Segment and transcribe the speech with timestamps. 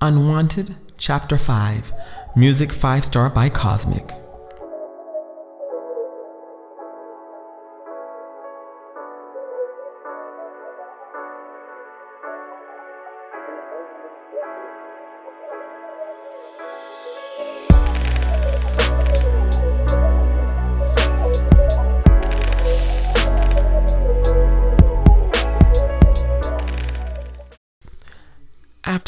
[0.00, 1.92] Unwanted, Chapter 5
[2.36, 4.27] Music 5 Star by Cosmic.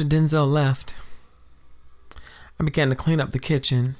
[0.01, 0.95] After Denzel left,
[2.59, 3.97] I began to clean up the kitchen.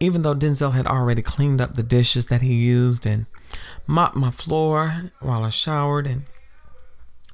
[0.00, 3.26] Even though Denzel had already cleaned up the dishes that he used and
[3.86, 6.24] mopped my floor while I showered and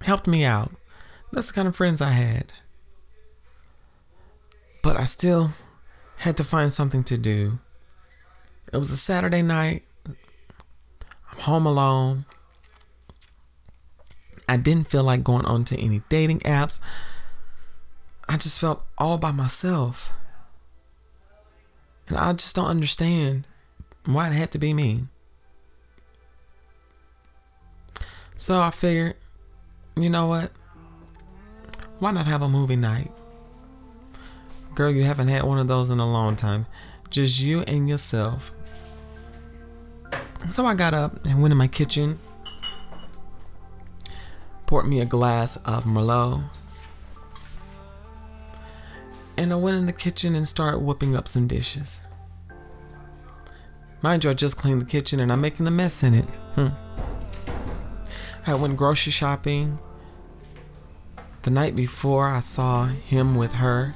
[0.02, 0.70] helped me out.
[1.32, 2.52] That's the kind of friends I had.
[4.82, 5.52] But I still
[6.18, 7.58] had to find something to do.
[8.70, 9.82] It was a Saturday night.
[10.06, 12.26] I'm home alone.
[14.48, 16.80] I didn't feel like going onto any dating apps.
[18.28, 20.12] I just felt all by myself.
[22.08, 23.46] And I just don't understand
[24.04, 25.04] why it had to be me.
[28.36, 29.16] So I figured,
[29.96, 30.52] you know what?
[31.98, 33.10] Why not have a movie night?
[34.74, 36.66] Girl, you haven't had one of those in a long time.
[37.08, 38.52] Just you and yourself.
[40.50, 42.18] So I got up and went in my kitchen,
[44.66, 46.44] poured me a glass of Merlot,
[49.36, 52.00] and I went in the kitchen and started whooping up some dishes.
[54.02, 56.24] Mind you, I just cleaned the kitchen and I'm making a mess in it.
[56.54, 56.68] Hmm.
[58.46, 59.78] I went grocery shopping.
[61.42, 63.94] The night before, I saw him with her.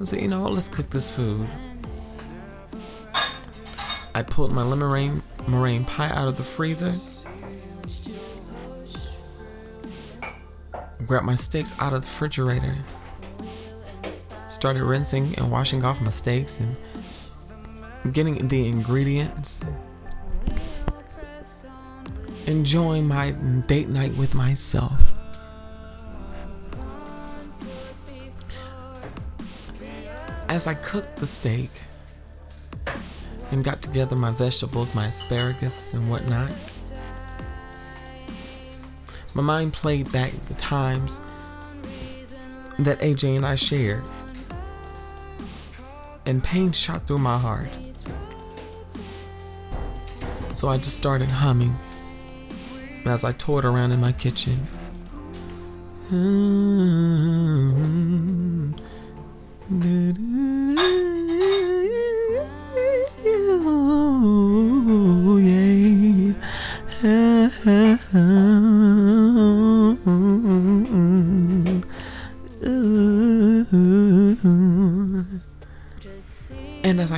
[0.00, 1.46] I said, you know what, let's cook this food.
[4.14, 6.94] I pulled my lemon meringue, meringue pie out of the freezer.
[11.08, 12.76] Grabbed my steaks out of the refrigerator
[14.48, 16.76] started rinsing and washing off my steaks and
[18.12, 19.60] getting the ingredients.
[22.46, 23.32] Enjoying my
[23.66, 25.00] date night with myself.
[30.48, 31.70] As I cooked the steak
[33.50, 36.50] and got together my vegetables, my asparagus, and whatnot,
[39.38, 41.20] my mind played back the times
[42.80, 44.02] that AJ and I shared
[46.26, 47.68] and pain shot through my heart.
[50.54, 51.76] So I just started humming
[53.04, 54.56] as I toured around in my kitchen.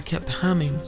[0.01, 0.81] I kept humming,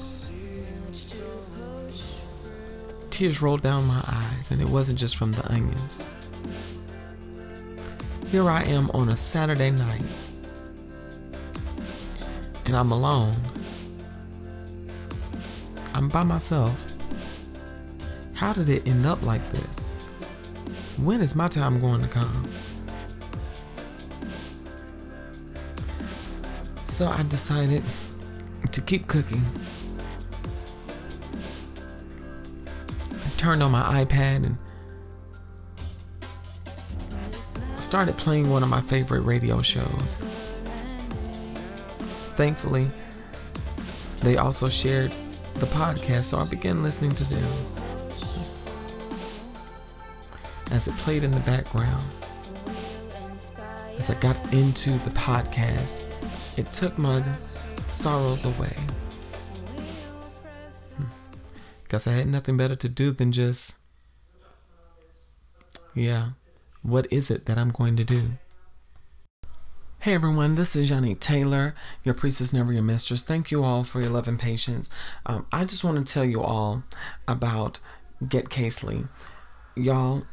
[3.11, 6.01] tears rolled down my eyes, and it wasn't just from the onions.
[8.31, 10.03] Here I am on a Saturday night,
[12.65, 13.35] and I'm alone.
[15.93, 16.83] I'm by myself.
[18.33, 19.89] How did it end up like this?
[20.97, 22.49] When is my time going to come?
[26.87, 27.83] So I decided
[28.73, 29.45] to keep cooking.
[33.13, 34.59] I turned on my iPad and
[37.79, 40.17] started playing one of my favorite radio shows.
[42.37, 42.89] Thankfully,
[44.21, 45.13] they also shared
[45.57, 47.45] the podcast, so I began listening to them.
[50.71, 52.03] As it played in the background,
[53.99, 56.09] as I got into the podcast,
[56.59, 57.21] it took my
[57.93, 58.75] sorrows away.
[61.83, 63.79] Because I had nothing better to do than just,
[65.95, 66.31] yeah,
[66.83, 68.23] what is it that I'm going to do?
[70.01, 73.23] Hey everyone, this is Yanni Taylor, your priestess, never your mistress.
[73.23, 74.91] Thank you all for your love and patience.
[75.27, 76.83] Um, I just want to tell you all
[77.29, 77.79] about
[78.27, 79.07] Get Casely.
[79.77, 80.25] Y'all,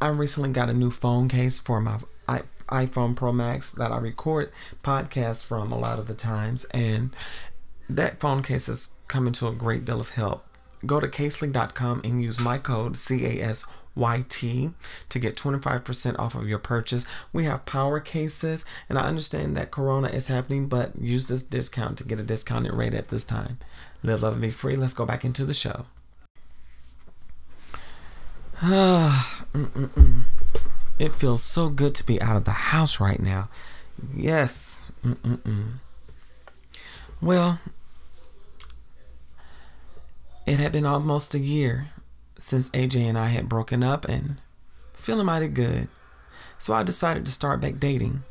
[0.00, 2.00] I recently got a new phone case for my
[2.68, 4.50] iPhone Pro Max that I record
[4.82, 7.14] podcasts from a lot of the times, and
[7.88, 10.44] that phone case is coming to a great deal of help.
[10.86, 14.74] Go to casely.com and use my code CASYT
[15.08, 17.06] to get 25% off of your purchase.
[17.32, 21.98] We have power cases, and I understand that Corona is happening, but use this discount
[21.98, 23.58] to get a discounted rate at this time.
[24.02, 24.76] Live, love, and be free.
[24.76, 25.86] Let's go back into the show.
[28.62, 29.46] Ah,
[30.98, 33.48] it feels so good to be out of the house right now.
[34.14, 34.90] Yes.
[35.04, 35.74] Mm-mm-mm.
[37.20, 37.58] Well,
[40.46, 41.88] it had been almost a year
[42.38, 44.40] since AJ and I had broken up and
[44.92, 45.88] feeling mighty good.
[46.58, 48.22] So I decided to start back dating.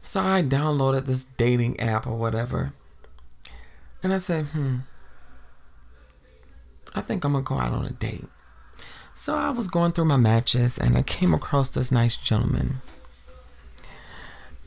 [0.00, 2.72] So I downloaded this dating app or whatever.
[4.02, 4.78] And I said, hmm,
[6.94, 8.24] I think I'm going to go out on a date.
[9.18, 12.76] So I was going through my matches and I came across this nice gentleman.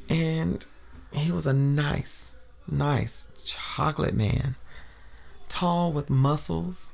[0.09, 0.65] And
[1.13, 2.33] he was a nice,
[2.67, 4.55] nice chocolate man.
[5.47, 6.89] Tall with muscles.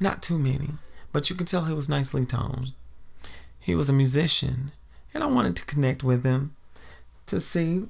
[0.00, 0.70] Not too many,
[1.12, 2.72] but you could tell he was nicely toned.
[3.58, 4.72] He was a musician,
[5.14, 6.54] and I wanted to connect with him
[7.26, 7.86] to see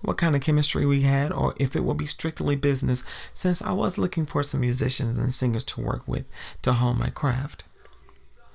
[0.00, 3.02] what kind of chemistry we had or if it would be strictly business
[3.34, 6.24] since I was looking for some musicians and singers to work with
[6.62, 7.64] to hone my craft.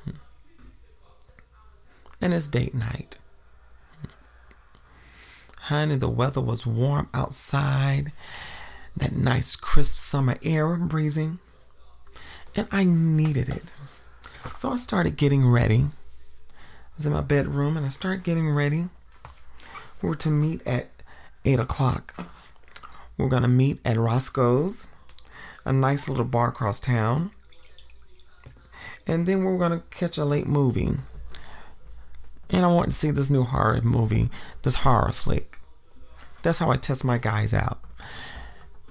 [0.05, 0.11] Hmm.
[2.21, 3.17] And it's date night.
[5.61, 8.11] Honey, the weather was warm outside.
[8.95, 11.39] That nice, crisp summer air breezing.
[12.55, 13.73] And I needed it.
[14.55, 15.85] So I started getting ready.
[16.53, 18.89] I was in my bedroom and I started getting ready.
[20.01, 20.89] We were to meet at
[21.45, 22.13] 8 o'clock.
[22.17, 24.87] We we're going to meet at Roscoe's,
[25.63, 27.31] a nice little bar across town.
[29.07, 30.97] And then we we're going to catch a late movie.
[32.51, 34.29] And I want to see this new horror movie,
[34.63, 35.57] this horror flick.
[36.43, 37.79] That's how I test my guys out.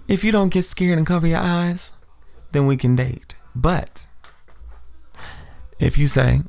[0.09, 1.93] If you don't get scared and cover your eyes,
[2.53, 3.37] then we can date.
[3.55, 4.07] But
[5.79, 6.41] if you say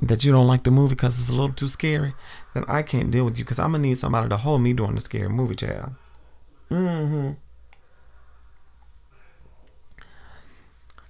[0.00, 2.14] that you don't like the movie because it's a little too scary,
[2.54, 4.94] then I can't deal with you because I'm gonna need somebody to hold me during
[4.94, 5.92] the scary movie, child.
[6.70, 7.32] Mm-hmm.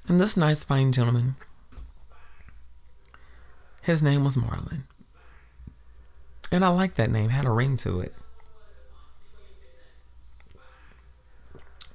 [0.09, 1.37] And this nice, fine gentleman,
[3.83, 4.85] his name was Marlon.
[6.53, 8.13] And I liked that name, had a ring to it.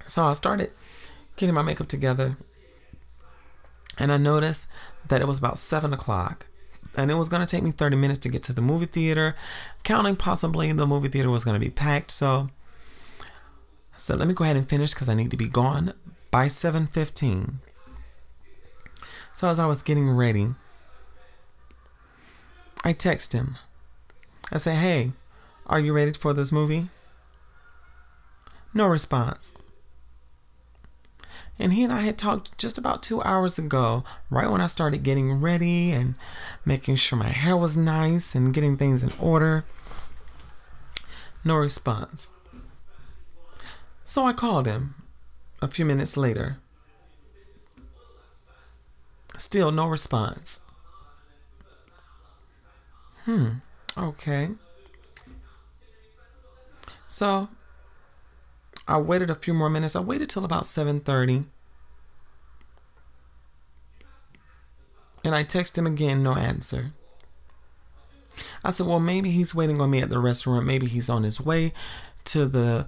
[0.08, 0.72] So I started
[1.36, 2.38] getting my makeup together,
[4.00, 4.68] and I noticed
[5.08, 6.48] that it was about seven o'clock,
[6.96, 9.36] and it was going to take me 30 minutes to get to the movie theater,
[9.84, 12.10] counting possibly the movie theater was going to be packed.
[12.10, 12.50] So
[13.22, 15.94] I said, let me go ahead and finish because I need to be gone
[16.32, 17.56] by 7:15.
[19.34, 20.56] So as I was getting ready,
[22.84, 23.58] I text him.
[24.52, 25.12] I say, "Hey,
[25.66, 26.90] are you ready for this movie?"
[28.74, 29.56] No response.
[31.60, 35.02] And he and I had talked just about two hours ago, right when I started
[35.04, 36.16] getting ready and
[36.66, 39.66] making sure my hair was nice and getting things in order.
[41.44, 42.32] No response.
[44.06, 44.94] So I called him
[45.62, 46.58] a few minutes later.
[49.38, 50.62] Still no response.
[53.26, 53.50] Hmm,
[53.98, 54.50] okay.
[57.08, 57.50] So
[58.88, 59.96] I waited a few more minutes.
[59.96, 61.46] I waited till about 7:30.
[65.24, 66.94] And I texted him again, no answer.
[68.64, 70.66] I said, "Well, maybe he's waiting on me at the restaurant.
[70.66, 71.74] Maybe he's on his way
[72.26, 72.88] to the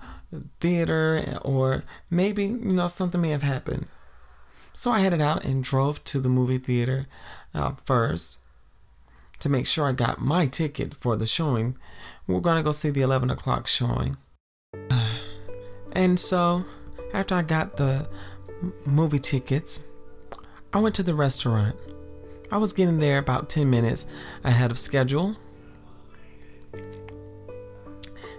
[0.60, 3.88] theater or maybe, you know, something may have happened."
[4.74, 7.08] So I headed out and drove to the movie theater
[7.54, 8.40] uh, first
[9.40, 11.78] to make sure I got my ticket for the showing.
[12.28, 14.18] We're to go see the 11 o'clock showing.
[15.92, 16.66] And so,
[17.14, 18.08] after I got the
[18.86, 19.84] movie tickets,
[20.72, 21.76] I went to the restaurant.
[22.52, 24.06] I was getting there about 10 minutes
[24.44, 25.36] ahead of schedule.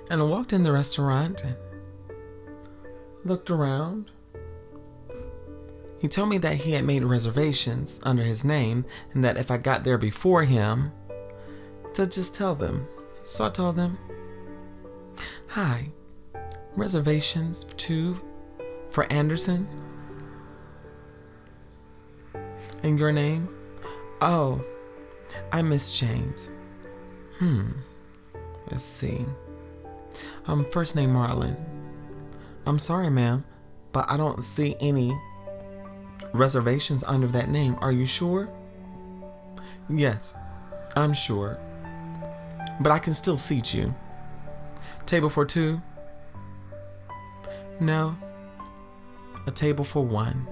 [0.09, 1.57] And I walked in the restaurant and
[3.25, 4.12] looked around.
[6.00, 9.59] He told me that he had made reservations under his name and that if I
[9.59, 10.92] got there before him,
[11.95, 12.88] to just tell them.
[13.25, 13.99] So I told them,
[15.49, 15.90] Hi,
[16.75, 18.16] reservations two
[18.90, 19.69] for Anderson?
[22.83, 23.49] And your name?
[24.23, 24.64] Oh,
[25.52, 26.50] I miss James.
[27.38, 27.73] Hmm.
[28.71, 29.26] Let's see.
[30.47, 31.57] Um, first name Marlon.
[32.66, 33.45] I'm sorry, ma'am,
[33.92, 35.12] but I don't see any
[36.32, 37.76] reservations under that name.
[37.80, 38.49] Are you sure?
[39.88, 40.34] Yes,
[40.96, 41.58] I'm sure.
[42.80, 43.94] But I can still seat you.
[45.06, 45.82] Table for two?
[47.80, 48.16] No,
[49.46, 50.46] a table for one.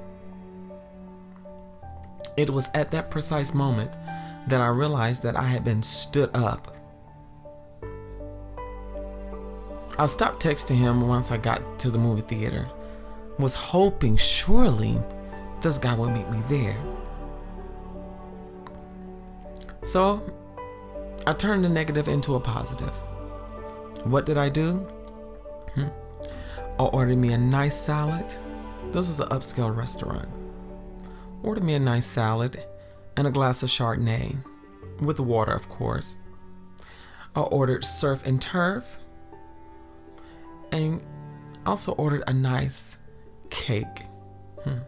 [2.36, 3.96] It was at that precise moment
[4.48, 6.74] that I realized that I had been stood up.
[9.98, 12.68] I stopped texting him once I got to the movie theater,
[13.38, 14.98] was hoping surely
[15.60, 16.76] this guy would meet me there.
[19.82, 20.22] So
[21.26, 22.96] I turned the negative into a positive.
[24.04, 24.78] What did I do?
[25.74, 25.88] Hmm.
[26.78, 28.34] I ordered me a nice salad.
[28.92, 30.28] This was an upscale restaurant.
[31.42, 32.64] Ordered me a nice salad
[33.16, 34.36] and a glass of Chardonnay,
[35.00, 36.16] with water, of course.
[37.34, 38.98] I ordered surf and turf
[40.72, 41.02] and
[41.66, 42.98] also ordered a nice
[43.50, 44.06] cake.
[44.64, 44.78] Hmm.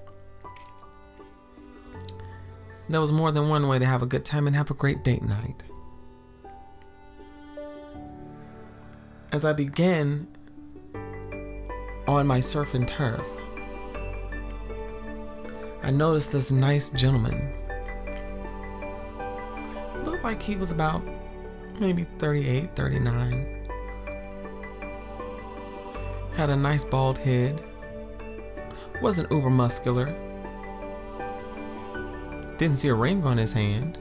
[2.90, 5.04] There was more than one way to have a good time and have a great
[5.04, 5.62] date night.
[9.30, 10.26] As I began
[12.08, 13.24] on my surf and turf,
[15.84, 17.52] I noticed this nice gentleman.
[20.02, 21.00] Looked like he was about
[21.78, 23.68] maybe 38, 39.
[26.34, 27.62] Had a nice bald head.
[29.00, 30.29] Wasn't uber muscular.
[32.60, 33.98] Didn't see a ring on his hand.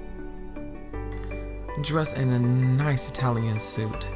[1.82, 4.12] Dressed in a nice Italian suit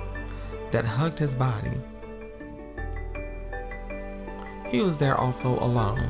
[0.71, 1.79] that hugged his body.
[4.67, 6.09] He was there also alone.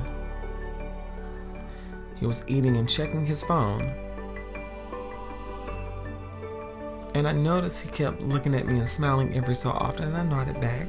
[2.15, 3.83] He was eating and checking his phone.
[7.13, 10.23] And I noticed he kept looking at me and smiling every so often, and I
[10.23, 10.87] nodded back.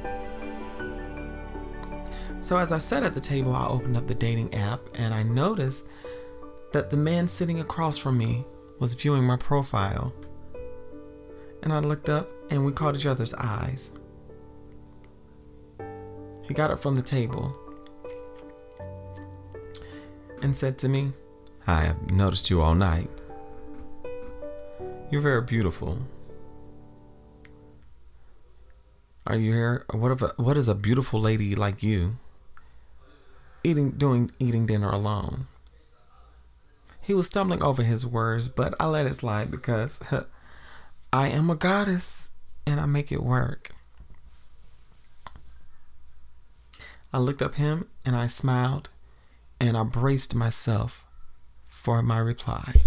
[2.39, 5.21] So, as I sat at the table, I opened up the dating app and I
[5.21, 5.87] noticed
[6.75, 8.43] that the man sitting across from me
[8.79, 10.11] was viewing my profile.
[11.63, 13.97] And I looked up and we caught each other's eyes.
[16.45, 17.57] He got up from the table
[20.41, 21.13] and said to me,
[21.65, 23.09] I have noticed you all night.
[25.09, 25.99] You're very beautiful.
[29.25, 29.85] Are you here?
[29.93, 32.17] What a, what is a beautiful lady like you
[33.63, 35.47] eating doing eating dinner alone?
[37.05, 40.01] He was stumbling over his words, but I let it slide because
[41.13, 42.33] I am a goddess
[42.65, 43.75] and I make it work.
[47.13, 48.89] I looked up him and I smiled
[49.59, 51.05] and I braced myself
[51.67, 52.81] for my reply.